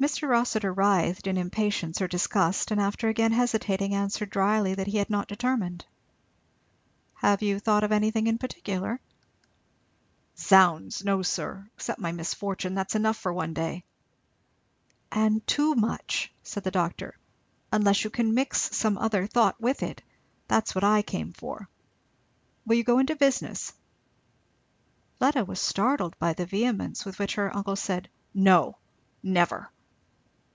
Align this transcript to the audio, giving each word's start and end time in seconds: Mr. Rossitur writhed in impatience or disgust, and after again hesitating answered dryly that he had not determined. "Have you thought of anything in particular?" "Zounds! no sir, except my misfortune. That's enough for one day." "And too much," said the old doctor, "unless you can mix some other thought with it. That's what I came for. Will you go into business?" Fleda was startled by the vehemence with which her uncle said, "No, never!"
Mr. 0.00 0.28
Rossitur 0.28 0.72
writhed 0.72 1.26
in 1.26 1.36
impatience 1.36 2.00
or 2.00 2.06
disgust, 2.06 2.70
and 2.70 2.80
after 2.80 3.08
again 3.08 3.32
hesitating 3.32 3.92
answered 3.92 4.30
dryly 4.30 4.72
that 4.74 4.86
he 4.86 4.98
had 4.98 5.10
not 5.10 5.26
determined. 5.26 5.84
"Have 7.14 7.42
you 7.42 7.58
thought 7.58 7.82
of 7.82 7.90
anything 7.90 8.28
in 8.28 8.38
particular?" 8.38 9.00
"Zounds! 10.36 11.04
no 11.04 11.22
sir, 11.22 11.68
except 11.74 11.98
my 11.98 12.12
misfortune. 12.12 12.76
That's 12.76 12.94
enough 12.94 13.16
for 13.16 13.32
one 13.32 13.52
day." 13.54 13.82
"And 15.10 15.44
too 15.48 15.74
much," 15.74 16.30
said 16.44 16.62
the 16.62 16.68
old 16.68 16.74
doctor, 16.74 17.18
"unless 17.72 18.04
you 18.04 18.10
can 18.10 18.34
mix 18.34 18.70
some 18.76 18.98
other 18.98 19.26
thought 19.26 19.60
with 19.60 19.82
it. 19.82 20.00
That's 20.46 20.76
what 20.76 20.84
I 20.84 21.02
came 21.02 21.32
for. 21.32 21.68
Will 22.64 22.76
you 22.76 22.84
go 22.84 23.00
into 23.00 23.16
business?" 23.16 23.72
Fleda 25.18 25.44
was 25.44 25.60
startled 25.60 26.16
by 26.20 26.34
the 26.34 26.46
vehemence 26.46 27.04
with 27.04 27.18
which 27.18 27.34
her 27.34 27.50
uncle 27.52 27.74
said, 27.74 28.08
"No, 28.32 28.76
never!" 29.24 29.68